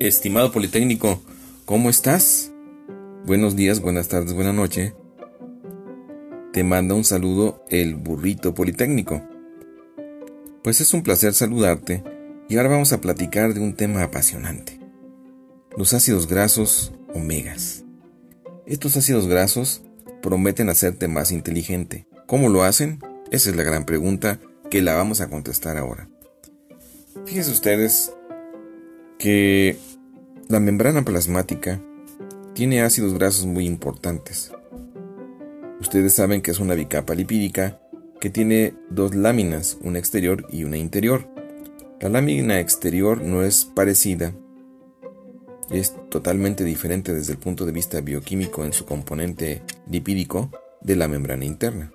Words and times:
Estimado 0.00 0.50
Politécnico, 0.50 1.22
¿cómo 1.66 1.90
estás? 1.90 2.50
Buenos 3.26 3.54
días, 3.54 3.80
buenas 3.80 4.08
tardes, 4.08 4.32
buena 4.32 4.50
noche. 4.50 4.94
Te 6.54 6.64
manda 6.64 6.94
un 6.94 7.04
saludo 7.04 7.62
el 7.68 7.96
burrito 7.96 8.54
Politécnico. 8.54 9.22
Pues 10.64 10.80
es 10.80 10.94
un 10.94 11.02
placer 11.02 11.34
saludarte 11.34 12.02
y 12.48 12.56
ahora 12.56 12.70
vamos 12.70 12.94
a 12.94 13.02
platicar 13.02 13.52
de 13.52 13.60
un 13.60 13.74
tema 13.74 14.02
apasionante. 14.02 14.80
Los 15.76 15.92
ácidos 15.92 16.26
grasos 16.26 16.94
omegas. 17.14 17.84
Estos 18.64 18.96
ácidos 18.96 19.26
grasos 19.26 19.82
prometen 20.22 20.70
hacerte 20.70 21.08
más 21.08 21.30
inteligente. 21.30 22.06
¿Cómo 22.26 22.48
lo 22.48 22.62
hacen? 22.62 23.00
Esa 23.30 23.50
es 23.50 23.56
la 23.56 23.64
gran 23.64 23.84
pregunta 23.84 24.40
que 24.70 24.80
la 24.80 24.94
vamos 24.94 25.20
a 25.20 25.28
contestar 25.28 25.76
ahora. 25.76 26.08
Fíjense 27.26 27.50
ustedes 27.50 28.14
que 29.18 29.76
la 30.50 30.58
membrana 30.58 31.04
plasmática 31.04 31.80
tiene 32.54 32.82
ácidos 32.82 33.14
grasos 33.14 33.46
muy 33.46 33.66
importantes. 33.66 34.50
Ustedes 35.80 36.12
saben 36.14 36.42
que 36.42 36.50
es 36.50 36.58
una 36.58 36.74
bicapa 36.74 37.14
lipídica 37.14 37.80
que 38.20 38.30
tiene 38.30 38.74
dos 38.90 39.14
láminas, 39.14 39.78
una 39.80 40.00
exterior 40.00 40.48
y 40.50 40.64
una 40.64 40.76
interior. 40.76 41.28
La 42.00 42.08
lámina 42.08 42.58
exterior 42.58 43.22
no 43.22 43.44
es 43.44 43.64
parecida, 43.64 44.34
es 45.70 45.94
totalmente 46.08 46.64
diferente 46.64 47.14
desde 47.14 47.34
el 47.34 47.38
punto 47.38 47.64
de 47.64 47.70
vista 47.70 48.00
bioquímico 48.00 48.64
en 48.64 48.72
su 48.72 48.84
componente 48.86 49.62
lipídico 49.88 50.50
de 50.80 50.96
la 50.96 51.06
membrana 51.06 51.44
interna. 51.44 51.92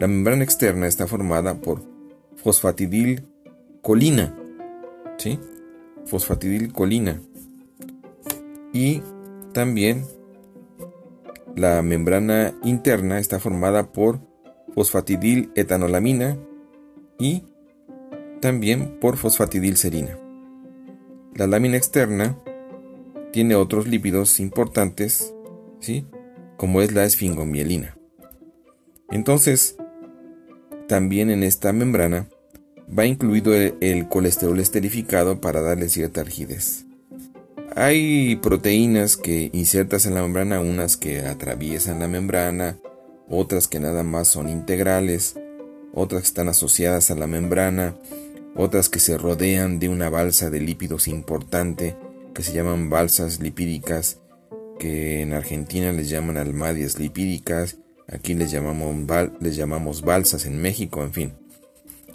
La 0.00 0.08
membrana 0.08 0.42
externa 0.42 0.88
está 0.88 1.06
formada 1.06 1.60
por 1.60 1.80
fosfatidilcolina, 2.42 4.36
¿sí? 5.16 5.38
Fosfatidilcolina, 6.06 7.20
y 8.74 9.02
también 9.52 10.04
la 11.54 11.80
membrana 11.80 12.52
interna 12.64 13.20
está 13.20 13.38
formada 13.38 13.92
por 13.92 14.20
fosfatidil 14.74 15.52
etanolamina 15.54 16.36
y 17.18 17.44
también 18.40 18.98
por 19.00 19.16
fosfatidilserina. 19.16 20.18
La 21.34 21.46
lámina 21.46 21.76
externa 21.76 22.36
tiene 23.32 23.54
otros 23.54 23.86
lípidos 23.86 24.40
importantes, 24.40 25.32
¿sí? 25.78 26.06
como 26.56 26.82
es 26.82 26.92
la 26.92 27.04
esfingomielina. 27.04 27.96
Entonces, 29.10 29.76
también 30.88 31.30
en 31.30 31.44
esta 31.44 31.72
membrana 31.72 32.28
va 32.86 33.06
incluido 33.06 33.54
el, 33.54 33.76
el 33.80 34.08
colesterol 34.08 34.58
esterificado 34.58 35.40
para 35.40 35.60
darle 35.60 35.88
cierta 35.88 36.24
rigidez. 36.24 36.83
Hay 37.76 38.36
proteínas 38.36 39.16
que 39.16 39.50
insertas 39.52 40.06
en 40.06 40.14
la 40.14 40.22
membrana, 40.22 40.60
unas 40.60 40.96
que 40.96 41.22
atraviesan 41.22 41.98
la 41.98 42.06
membrana, 42.06 42.78
otras 43.28 43.66
que 43.66 43.80
nada 43.80 44.04
más 44.04 44.28
son 44.28 44.48
integrales, 44.48 45.34
otras 45.92 46.22
que 46.22 46.28
están 46.28 46.48
asociadas 46.48 47.10
a 47.10 47.16
la 47.16 47.26
membrana, 47.26 47.96
otras 48.54 48.88
que 48.88 49.00
se 49.00 49.18
rodean 49.18 49.80
de 49.80 49.88
una 49.88 50.08
balsa 50.08 50.50
de 50.50 50.60
lípidos 50.60 51.08
importante, 51.08 51.96
que 52.32 52.44
se 52.44 52.52
llaman 52.52 52.90
balsas 52.90 53.40
lipídicas, 53.40 54.20
que 54.78 55.22
en 55.22 55.32
Argentina 55.32 55.90
les 55.90 56.08
llaman 56.08 56.36
almadias 56.36 57.00
lipídicas, 57.00 57.78
aquí 58.06 58.34
les 58.34 58.52
llamamos, 58.52 58.94
les 59.40 59.56
llamamos 59.56 60.02
balsas 60.02 60.46
en 60.46 60.62
México, 60.62 61.02
en 61.02 61.12
fin. 61.12 61.32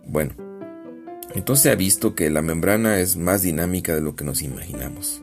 Bueno, 0.07 0.31
entonces 1.35 1.63
se 1.63 1.69
ha 1.69 1.75
visto 1.75 2.15
que 2.15 2.29
la 2.29 2.41
membrana 2.41 3.01
es 3.01 3.17
más 3.17 3.41
dinámica 3.41 3.93
de 3.93 3.99
lo 4.01 4.15
que 4.15 4.23
nos 4.23 4.41
imaginamos. 4.41 5.21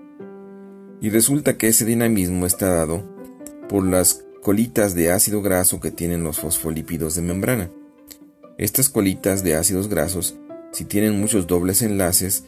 Y 1.00 1.10
resulta 1.10 1.56
que 1.56 1.68
ese 1.68 1.84
dinamismo 1.84 2.46
está 2.46 2.72
dado 2.74 3.04
por 3.68 3.84
las 3.84 4.24
colitas 4.42 4.94
de 4.94 5.10
ácido 5.10 5.42
graso 5.42 5.80
que 5.80 5.90
tienen 5.90 6.24
los 6.24 6.38
fosfolípidos 6.38 7.14
de 7.14 7.22
membrana. 7.22 7.70
Estas 8.58 8.88
colitas 8.88 9.42
de 9.42 9.56
ácidos 9.56 9.88
grasos, 9.88 10.36
si 10.72 10.84
tienen 10.84 11.20
muchos 11.20 11.46
dobles 11.46 11.82
enlaces, 11.82 12.44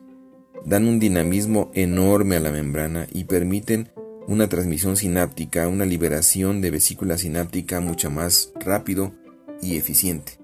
dan 0.65 0.87
un 0.87 0.99
dinamismo 0.99 1.71
enorme 1.75 2.37
a 2.37 2.41
la 2.41 2.51
membrana 2.51 3.07
y 3.13 3.25
permiten 3.25 3.91
una 4.27 4.49
transmisión 4.49 4.97
sináptica, 4.97 5.69
una 5.69 5.87
liberación 5.87 6.61
de 6.61 6.71
vesícula 6.71 7.19
sináptica 7.19 7.81
mucho 7.81 8.11
más 8.11 8.53
rápido 8.61 9.13
y 9.61 9.77
eficiente. 9.77 10.39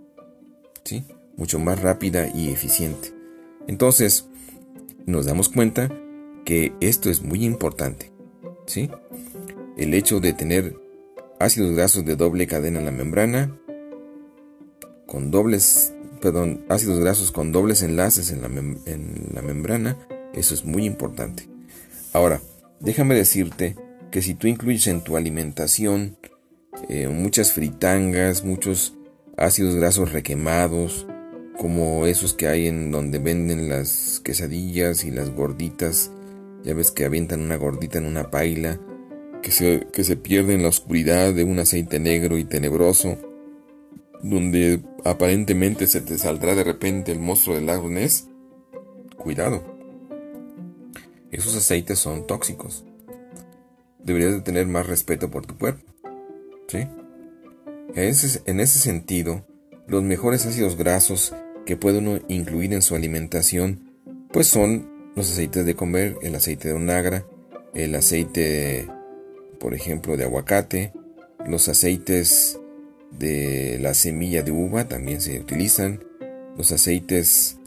¿Sí? 0.84 1.04
Mucho 1.36 1.58
más 1.58 1.80
rápida 1.80 2.28
y 2.34 2.50
eficiente. 2.50 3.12
Entonces, 3.66 4.26
nos 5.06 5.26
damos 5.26 5.48
cuenta 5.48 5.90
que 6.44 6.72
esto 6.80 7.10
es 7.10 7.22
muy 7.22 7.44
importante. 7.44 8.12
¿sí? 8.66 8.90
El 9.76 9.94
hecho 9.94 10.20
de 10.20 10.32
tener 10.32 10.76
ácidos 11.40 11.72
grasos 11.72 12.04
de 12.04 12.16
doble 12.16 12.46
cadena 12.46 12.78
en 12.78 12.84
la 12.84 12.90
membrana, 12.90 13.58
con 15.06 15.30
dobles, 15.30 15.92
perdón, 16.20 16.64
ácidos 16.68 17.00
grasos 17.00 17.32
con 17.32 17.52
dobles 17.52 17.82
enlaces 17.82 18.30
en 18.30 18.42
la, 18.42 18.48
en 18.48 19.28
la 19.32 19.42
membrana, 19.42 19.98
eso 20.32 20.54
es 20.54 20.64
muy 20.64 20.84
importante. 20.84 21.48
Ahora, 22.12 22.40
déjame 22.80 23.14
decirte 23.14 23.76
que 24.10 24.22
si 24.22 24.34
tú 24.34 24.46
incluyes 24.46 24.86
en 24.86 25.02
tu 25.02 25.16
alimentación 25.16 26.16
eh, 26.88 27.08
muchas 27.08 27.52
fritangas, 27.52 28.44
muchos 28.44 28.94
ácidos 29.36 29.74
grasos 29.74 30.12
requemados, 30.12 31.06
como 31.58 32.06
esos 32.06 32.34
que 32.34 32.48
hay 32.48 32.66
en 32.66 32.90
donde 32.90 33.18
venden 33.18 33.68
las 33.68 34.20
quesadillas 34.24 35.04
y 35.04 35.10
las 35.10 35.30
gorditas 35.30 36.10
ya 36.64 36.74
ves 36.74 36.90
que 36.90 37.04
avientan 37.04 37.42
una 37.42 37.56
gordita 37.56 37.98
en 37.98 38.06
una 38.06 38.30
paila, 38.30 38.80
que 39.42 39.50
se, 39.50 39.86
que 39.92 40.02
se 40.02 40.16
pierde 40.16 40.54
en 40.54 40.62
la 40.62 40.68
oscuridad 40.68 41.34
de 41.34 41.44
un 41.44 41.58
aceite 41.58 42.00
negro 42.00 42.38
y 42.38 42.44
tenebroso, 42.44 43.18
donde 44.22 44.82
aparentemente 45.04 45.86
se 45.86 46.00
te 46.00 46.16
saldrá 46.16 46.54
de 46.54 46.64
repente 46.64 47.12
el 47.12 47.20
monstruo 47.20 47.54
del 47.54 47.66
lago 47.66 47.90
Ness. 47.90 48.26
Cuidado. 49.16 49.62
Esos 51.30 51.54
aceites 51.54 51.98
son 51.98 52.26
tóxicos. 52.26 52.84
Deberías 54.02 54.32
de 54.32 54.40
tener 54.40 54.66
más 54.66 54.86
respeto 54.86 55.30
por 55.30 55.44
tu 55.44 55.58
cuerpo. 55.58 55.84
¿Sí? 56.68 56.78
En 57.94 58.08
ese, 58.08 58.42
en 58.46 58.60
ese 58.60 58.78
sentido, 58.78 59.46
los 59.86 60.02
mejores 60.02 60.46
ácidos 60.46 60.76
grasos 60.76 61.34
que 61.66 61.76
puede 61.76 61.98
uno 61.98 62.20
incluir 62.28 62.72
en 62.72 62.82
su 62.82 62.94
alimentación, 62.94 63.92
pues 64.32 64.46
son 64.46 64.93
los 65.14 65.30
aceites 65.30 65.64
de 65.64 65.74
comer, 65.74 66.16
el 66.22 66.34
aceite 66.34 66.68
de 66.68 66.74
onagra, 66.74 67.26
el 67.74 67.94
aceite, 67.94 68.88
por 69.58 69.74
ejemplo, 69.74 70.16
de 70.16 70.24
aguacate, 70.24 70.92
los 71.46 71.68
aceites 71.68 72.58
de 73.10 73.78
la 73.80 73.94
semilla 73.94 74.42
de 74.42 74.50
uva 74.50 74.88
también 74.88 75.20
se 75.20 75.38
utilizan, 75.38 76.04
los 76.56 76.72
aceites, 76.72 77.58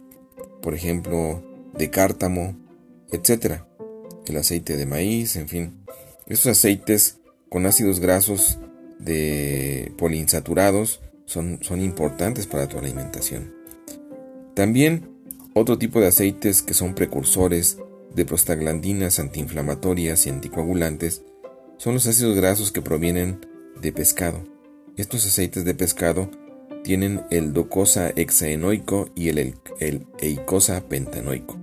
por 0.62 0.74
ejemplo, 0.74 1.44
de 1.78 1.90
cártamo, 1.90 2.58
etc. 3.12 3.62
El 4.26 4.38
aceite 4.38 4.78
de 4.78 4.86
maíz, 4.86 5.36
en 5.36 5.48
fin. 5.48 5.86
Estos 6.26 6.58
aceites 6.58 7.20
con 7.50 7.66
ácidos 7.66 8.00
grasos 8.00 8.60
de 9.00 9.94
poliinsaturados 9.98 11.02
son, 11.26 11.60
son 11.62 11.82
importantes 11.82 12.48
para 12.48 12.68
tu 12.68 12.78
alimentación. 12.78 13.54
También 14.54 15.17
otro 15.58 15.78
tipo 15.78 16.00
de 16.00 16.08
aceites 16.08 16.62
que 16.62 16.74
son 16.74 16.94
precursores 16.94 17.78
de 18.14 18.26
prostaglandinas 18.26 19.20
antiinflamatorias 19.20 20.26
y 20.26 20.30
anticoagulantes 20.30 21.24
son 21.78 21.94
los 21.94 22.08
ácidos 22.08 22.36
grasos 22.36 22.72
que 22.72 22.82
provienen 22.82 23.46
de 23.80 23.92
pescado. 23.92 24.44
Estos 24.96 25.26
aceites 25.26 25.64
de 25.64 25.76
pescado 25.76 26.32
tienen 26.84 27.22
el 27.30 27.54
docosa 27.54 28.12
hexaenoico 28.16 29.10
y 29.16 29.30
el, 29.30 29.56
el, 29.80 30.08
eicosa 30.20 30.88
pentanoico. 30.88 31.58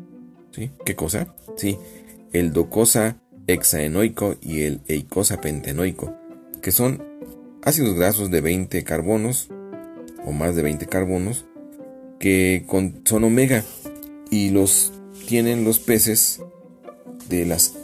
¿Sí? 0.52 0.70
¿Qué 0.84 0.94
cosa? 0.94 1.34
Sí, 1.56 1.78
el 2.32 2.52
docosa 2.52 3.20
hexaenoico 3.46 4.36
y 4.40 4.62
el 4.62 4.82
eicosa 4.86 5.40
pentanoico, 5.40 6.14
que 6.62 6.70
son 6.70 7.02
ácidos 7.62 7.94
grasos 7.96 8.30
de 8.30 8.40
20 8.40 8.84
carbonos 8.84 9.48
o 10.24 10.32
más 10.32 10.54
de 10.54 10.62
20 10.62 10.86
carbonos 10.86 11.46
que 12.18 12.64
son 13.04 13.24
omega 13.24 13.64
y 14.30 14.50
los 14.50 14.92
tienen 15.26 15.64
los 15.64 15.78
peces 15.78 16.40
de 17.28 17.46
las 17.46 17.74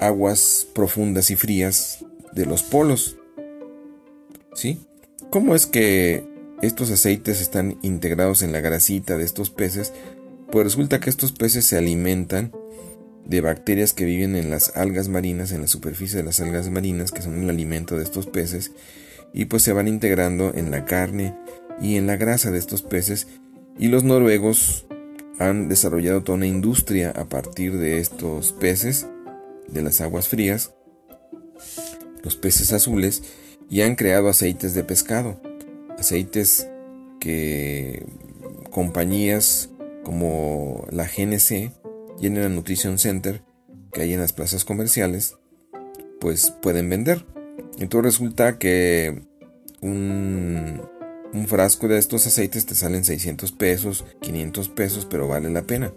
aguas 0.00 0.66
profundas 0.74 1.30
y 1.30 1.36
frías 1.36 2.04
de 2.32 2.46
los 2.46 2.62
polos. 2.62 3.16
¿Sí? 4.54 4.80
¿Cómo 5.30 5.54
es 5.54 5.66
que 5.66 6.24
estos 6.62 6.90
aceites 6.90 7.40
están 7.40 7.78
integrados 7.82 8.42
en 8.42 8.52
la 8.52 8.60
grasita 8.60 9.16
de 9.16 9.24
estos 9.24 9.50
peces? 9.50 9.92
Pues 10.50 10.64
resulta 10.64 11.00
que 11.00 11.10
estos 11.10 11.32
peces 11.32 11.64
se 11.64 11.76
alimentan 11.76 12.52
de 13.26 13.42
bacterias 13.42 13.92
que 13.92 14.06
viven 14.06 14.34
en 14.36 14.50
las 14.50 14.74
algas 14.74 15.08
marinas, 15.08 15.52
en 15.52 15.60
la 15.60 15.68
superficie 15.68 16.16
de 16.16 16.24
las 16.24 16.40
algas 16.40 16.70
marinas, 16.70 17.12
que 17.12 17.22
son 17.22 17.42
el 17.42 17.50
alimento 17.50 17.96
de 17.96 18.02
estos 18.02 18.26
peces, 18.26 18.72
y 19.34 19.44
pues 19.44 19.62
se 19.62 19.74
van 19.74 19.86
integrando 19.86 20.54
en 20.54 20.70
la 20.70 20.86
carne 20.86 21.34
y 21.80 21.96
en 21.96 22.06
la 22.06 22.16
grasa 22.16 22.50
de 22.50 22.58
estos 22.58 22.82
peces, 22.82 23.28
y 23.78 23.88
los 23.88 24.04
noruegos 24.04 24.86
han 25.38 25.68
desarrollado 25.68 26.22
toda 26.22 26.36
una 26.36 26.46
industria 26.46 27.10
a 27.10 27.28
partir 27.28 27.78
de 27.78 27.98
estos 27.98 28.52
peces 28.52 29.06
de 29.68 29.82
las 29.82 30.00
aguas 30.00 30.28
frías, 30.28 30.74
los 32.22 32.36
peces 32.36 32.72
azules, 32.72 33.22
y 33.70 33.82
han 33.82 33.94
creado 33.94 34.28
aceites 34.28 34.74
de 34.74 34.84
pescado. 34.84 35.40
Aceites 35.98 36.68
que 37.20 38.06
compañías 38.70 39.70
como 40.04 40.86
la 40.90 41.04
GNC 41.04 41.72
General 42.20 42.54
Nutrition 42.54 42.98
Center 42.98 43.42
que 43.92 44.02
hay 44.02 44.12
en 44.12 44.20
las 44.20 44.32
plazas 44.32 44.64
comerciales 44.64 45.36
pues 46.20 46.50
pueden 46.62 46.88
vender. 46.88 47.24
Entonces 47.78 48.14
resulta 48.14 48.58
que 48.58 49.22
un, 49.80 50.82
un 51.32 51.46
frasco 51.46 51.88
de 51.88 51.98
estos 51.98 52.26
aceites 52.26 52.66
te 52.66 52.74
salen 52.74 53.04
600 53.04 53.52
pesos, 53.52 54.04
500 54.20 54.68
pesos, 54.70 55.06
pero 55.06 55.28
vale 55.28 55.50
la 55.50 55.62
pena. 55.62 55.92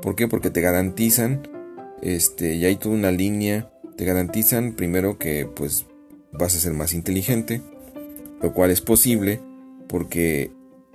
¿Por 0.00 0.14
qué? 0.14 0.28
Porque 0.28 0.50
te 0.50 0.60
garantizan, 0.60 1.48
este, 2.02 2.54
y 2.54 2.64
hay 2.64 2.76
toda 2.76 2.94
una 2.94 3.10
línea, 3.10 3.70
te 3.96 4.04
garantizan 4.04 4.72
primero 4.72 5.18
que 5.18 5.46
pues 5.46 5.86
vas 6.32 6.54
a 6.54 6.60
ser 6.60 6.72
más 6.72 6.94
inteligente, 6.94 7.62
lo 8.40 8.52
cual 8.52 8.70
es 8.70 8.80
posible 8.80 9.40
porque 9.88 10.52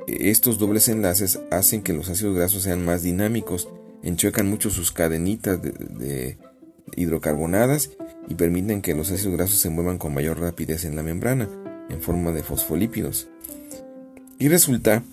estos 0.08 0.58
dobles 0.58 0.88
enlaces 0.88 1.40
hacen 1.52 1.82
que 1.82 1.94
los 1.94 2.10
ácidos 2.10 2.36
grasos 2.36 2.64
sean 2.64 2.84
más 2.86 3.04
dinámicos, 3.04 3.70
enchuecan 4.04 4.50
mucho 4.50 4.70
sus 4.70 4.92
cadenitas 4.92 5.62
de, 5.62 6.38
hidrocarbonadas 6.96 7.92
y 8.28 8.36
permiten 8.36 8.82
que 8.82 8.94
los 8.94 9.12
ácidos 9.12 9.36
grasos 9.36 9.58
se 9.58 9.70
muevan 9.70 9.98
con 9.98 10.14
mayor 10.14 10.40
rapidez 10.40 10.86
en 10.86 10.96
la 10.96 11.04
membrana, 11.04 11.50
en 11.90 12.02
forma 12.02 12.32
de 12.32 12.44
fosfolípidos. 12.44 13.30
Y 14.40 14.48
resulta 14.48 15.04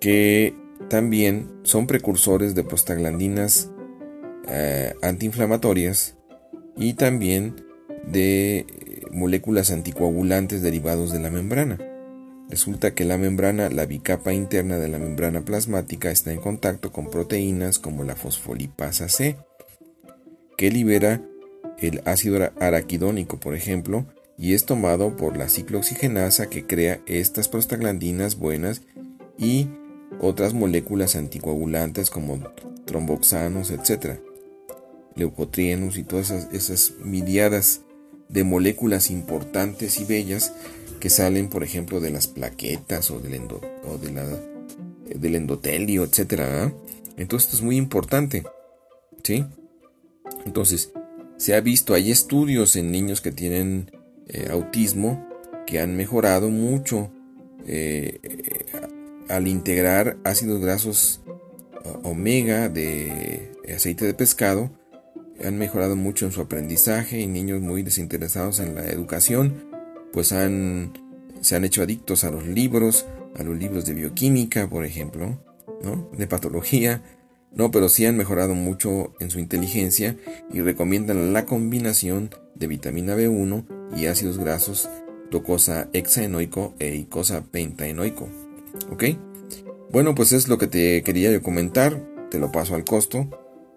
que 0.00 0.54
también 0.88 1.48
son 1.62 1.86
precursores 1.86 2.54
de 2.54 2.64
prostaglandinas 2.64 3.70
eh, 4.48 4.94
antiinflamatorias 5.02 6.16
y 6.76 6.94
también 6.94 7.64
de 8.06 8.66
moléculas 9.12 9.70
anticoagulantes 9.70 10.62
derivados 10.62 11.12
de 11.12 11.20
la 11.20 11.30
membrana. 11.30 11.78
Resulta 12.48 12.94
que 12.94 13.04
la 13.04 13.18
membrana, 13.18 13.70
la 13.70 13.86
bicapa 13.86 14.32
interna 14.32 14.78
de 14.78 14.88
la 14.88 14.98
membrana 14.98 15.44
plasmática, 15.44 16.10
está 16.10 16.32
en 16.32 16.40
contacto 16.40 16.92
con 16.92 17.10
proteínas 17.10 17.80
como 17.80 18.04
la 18.04 18.14
fosfolipasa 18.14 19.08
C, 19.08 19.36
que 20.56 20.70
libera 20.70 21.22
el 21.78 22.02
ácido 22.04 22.52
araquidónico, 22.60 23.38
por 23.38 23.56
ejemplo, 23.56 24.06
y 24.38 24.54
es 24.54 24.66
tomado 24.66 25.16
por 25.16 25.36
la 25.36 25.48
ciclooxigenasa 25.48 26.48
que 26.48 26.66
crea 26.66 27.00
estas 27.06 27.48
prostaglandinas 27.48 28.36
buenas 28.36 28.82
y 29.38 29.68
otras 30.20 30.54
moléculas 30.54 31.16
anticoagulantes 31.16 32.10
como 32.10 32.40
tromboxanos, 32.84 33.70
etc. 33.70 34.20
Leucotrienos 35.14 35.96
y 35.96 36.04
todas 36.04 36.30
esas, 36.30 36.52
esas 36.52 36.94
miliadas 37.02 37.80
de 38.28 38.44
moléculas 38.44 39.10
importantes 39.10 39.98
y 40.00 40.04
bellas 40.04 40.52
que 41.00 41.10
salen, 41.10 41.48
por 41.48 41.62
ejemplo, 41.62 42.00
de 42.00 42.10
las 42.10 42.26
plaquetas 42.26 43.10
o 43.10 43.20
del, 43.20 43.34
endo, 43.34 43.60
o 43.86 43.98
de 43.98 44.12
la, 44.12 44.26
del 45.14 45.34
endotelio, 45.34 46.04
etc. 46.04 46.72
Entonces 47.16 47.46
esto 47.46 47.56
es 47.56 47.62
muy 47.62 47.76
importante. 47.76 48.44
¿Sí? 49.22 49.44
Entonces, 50.44 50.92
se 51.36 51.54
ha 51.54 51.60
visto, 51.60 51.94
hay 51.94 52.10
estudios 52.10 52.76
en 52.76 52.90
niños 52.90 53.20
que 53.20 53.32
tienen 53.32 53.90
eh, 54.28 54.48
autismo 54.50 55.26
que 55.66 55.80
han 55.80 55.96
mejorado 55.96 56.50
mucho 56.50 57.10
eh, 57.66 58.20
al 59.28 59.48
integrar 59.48 60.16
ácidos 60.24 60.60
grasos 60.60 61.20
omega 62.02 62.68
de 62.68 63.52
aceite 63.74 64.06
de 64.06 64.14
pescado 64.14 64.70
han 65.44 65.58
mejorado 65.58 65.96
mucho 65.96 66.26
en 66.26 66.32
su 66.32 66.40
aprendizaje 66.40 67.20
y 67.20 67.26
niños 67.26 67.60
muy 67.60 67.82
desinteresados 67.82 68.60
en 68.60 68.74
la 68.74 68.86
educación, 68.86 69.66
pues 70.12 70.32
han, 70.32 70.92
se 71.40 71.56
han 71.56 71.64
hecho 71.64 71.82
adictos 71.82 72.24
a 72.24 72.30
los 72.30 72.46
libros, 72.46 73.06
a 73.36 73.42
los 73.42 73.56
libros 73.56 73.84
de 73.84 73.94
bioquímica, 73.94 74.68
por 74.68 74.84
ejemplo, 74.84 75.38
¿no? 75.82 76.08
de 76.16 76.26
patología, 76.26 77.02
no, 77.52 77.70
pero 77.70 77.88
sí 77.88 78.06
han 78.06 78.16
mejorado 78.16 78.54
mucho 78.54 79.14
en 79.20 79.30
su 79.30 79.38
inteligencia 79.38 80.16
y 80.52 80.60
recomiendan 80.60 81.32
la 81.32 81.46
combinación 81.46 82.30
de 82.54 82.66
vitamina 82.66 83.16
B1 83.16 83.64
y 83.94 84.06
ácidos 84.06 84.38
grasos 84.38 84.88
docosa 85.30 85.88
hexaenoico 85.92 86.74
e 86.78 86.94
icosa 86.94 87.44
pentaenoico. 87.44 88.28
¿Ok? 88.90 89.04
Bueno, 89.90 90.14
pues 90.14 90.32
es 90.32 90.48
lo 90.48 90.58
que 90.58 90.66
te 90.66 91.02
quería 91.02 91.30
yo 91.30 91.42
comentar, 91.42 92.02
te 92.30 92.38
lo 92.38 92.52
paso 92.52 92.74
al 92.74 92.84
costo. 92.84 93.28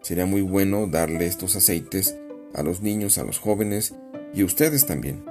Sería 0.01 0.25
muy 0.25 0.41
bueno 0.41 0.87
darle 0.87 1.25
estos 1.25 1.55
aceites 1.55 2.15
a 2.53 2.63
los 2.63 2.81
niños, 2.81 3.17
a 3.17 3.23
los 3.23 3.39
jóvenes 3.39 3.93
y 4.33 4.41
a 4.41 4.45
ustedes 4.45 4.85
también. 4.85 5.23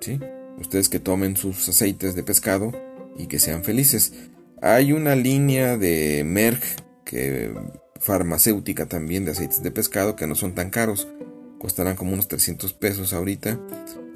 ¿Sí? 0.00 0.18
Ustedes 0.58 0.88
que 0.88 1.00
tomen 1.00 1.36
sus 1.36 1.68
aceites 1.68 2.14
de 2.14 2.22
pescado 2.22 2.72
y 3.16 3.26
que 3.26 3.38
sean 3.38 3.64
felices. 3.64 4.12
Hay 4.60 4.92
una 4.92 5.14
línea 5.14 5.76
de 5.76 6.24
Merck 6.24 6.62
que 7.04 7.54
farmacéutica 8.00 8.86
también 8.86 9.24
de 9.24 9.32
aceites 9.32 9.62
de 9.62 9.70
pescado 9.70 10.16
que 10.16 10.26
no 10.26 10.34
son 10.34 10.54
tan 10.54 10.70
caros. 10.70 11.08
Costarán 11.58 11.96
como 11.96 12.12
unos 12.12 12.28
300 12.28 12.72
pesos 12.74 13.12
ahorita 13.12 13.58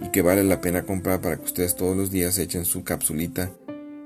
y 0.00 0.10
que 0.10 0.22
vale 0.22 0.44
la 0.44 0.60
pena 0.60 0.84
comprar 0.84 1.20
para 1.20 1.36
que 1.36 1.44
ustedes 1.44 1.76
todos 1.76 1.96
los 1.96 2.10
días 2.10 2.38
echen 2.38 2.64
su 2.64 2.84
capsulita, 2.84 3.50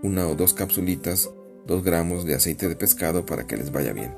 una 0.03 0.27
o 0.27 0.35
dos 0.35 0.55
capsulitas, 0.55 1.31
dos 1.67 1.85
gramos 1.85 2.25
de 2.25 2.35
aceite 2.35 2.69
de 2.69 2.77
pescado 2.77 3.27
para 3.27 3.47
que 3.47 3.56
les 3.56 3.71
vaya 3.73 3.93
bien. 3.93 4.15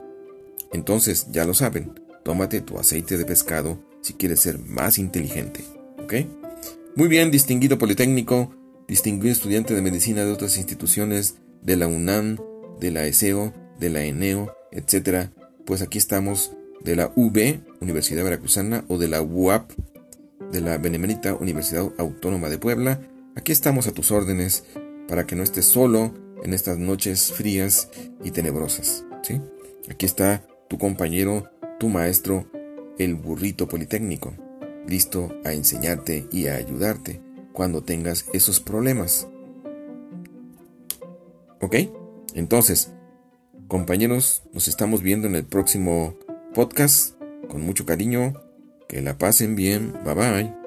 Entonces, 0.72 1.28
ya 1.30 1.44
lo 1.44 1.54
saben, 1.54 1.92
tómate 2.24 2.60
tu 2.60 2.78
aceite 2.78 3.18
de 3.18 3.24
pescado 3.24 3.78
si 4.00 4.14
quieres 4.14 4.40
ser 4.40 4.58
más 4.58 4.98
inteligente. 4.98 5.64
¿Ok? 6.02 6.14
Muy 6.96 7.08
bien, 7.08 7.30
distinguido 7.30 7.78
Politécnico, 7.78 8.54
distinguido 8.86 9.32
estudiante 9.32 9.74
de 9.74 9.82
medicina 9.82 10.24
de 10.24 10.32
otras 10.32 10.56
instituciones, 10.56 11.36
de 11.62 11.76
la 11.76 11.86
UNAM, 11.86 12.38
de 12.80 12.90
la 12.90 13.06
ESEO, 13.06 13.52
de 13.78 13.90
la 13.90 14.04
ENEO, 14.04 14.54
etc. 14.70 15.30
Pues 15.64 15.82
aquí 15.82 15.98
estamos 15.98 16.52
de 16.82 16.96
la 16.96 17.12
UB, 17.16 17.60
Universidad 17.80 18.24
Veracruzana, 18.24 18.84
o 18.88 18.98
de 18.98 19.08
la 19.08 19.22
UAP, 19.22 19.72
de 20.54 20.60
la 20.60 20.78
Benemérita 20.78 21.34
Universidad 21.34 21.90
Autónoma 21.98 22.48
de 22.48 22.58
Puebla. 22.58 23.00
Aquí 23.34 23.50
estamos 23.50 23.88
a 23.88 23.92
tus 23.92 24.12
órdenes 24.12 24.64
para 25.08 25.26
que 25.26 25.34
no 25.34 25.42
estés 25.42 25.64
solo 25.64 26.14
en 26.44 26.54
estas 26.54 26.78
noches 26.78 27.32
frías 27.32 27.90
y 28.22 28.30
tenebrosas. 28.30 29.04
¿sí? 29.22 29.40
Aquí 29.90 30.06
está 30.06 30.46
tu 30.68 30.78
compañero, 30.78 31.50
tu 31.80 31.88
maestro, 31.88 32.46
el 32.98 33.16
burrito 33.16 33.66
politécnico, 33.66 34.32
listo 34.86 35.34
a 35.44 35.52
enseñarte 35.52 36.28
y 36.30 36.46
a 36.46 36.54
ayudarte 36.54 37.20
cuando 37.52 37.82
tengas 37.82 38.26
esos 38.32 38.60
problemas. 38.60 39.26
¿Ok? 41.60 41.76
Entonces, 42.34 42.92
compañeros, 43.66 44.44
nos 44.52 44.68
estamos 44.68 45.02
viendo 45.02 45.26
en 45.26 45.34
el 45.34 45.44
próximo 45.44 46.14
podcast. 46.54 47.16
Con 47.48 47.60
mucho 47.60 47.84
cariño, 47.84 48.34
que 48.88 49.00
la 49.00 49.16
pasen 49.16 49.56
bien, 49.56 49.92
bye 50.04 50.14
bye. 50.14 50.63